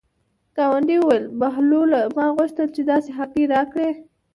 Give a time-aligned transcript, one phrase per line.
[0.55, 3.89] ګاونډي یې وویل: بهلوله ما غوښتل چې داسې هګۍ راکړې.